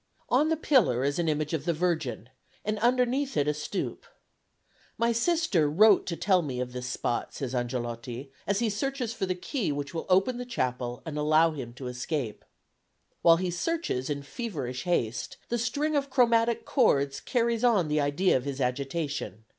[0.29, 2.29] On a pillar is an image of the Virgin,
[2.65, 4.07] and underneath it a stoup.
[4.97, 9.27] "My sister wrote to tell me of this spot," says Angelotti, as he searches for
[9.27, 12.43] the key which will open the chapel and allow him to escape.
[13.21, 18.35] While he searches in feverish haste the string of chromatic chords carries on the idea
[18.35, 19.45] of his agitation.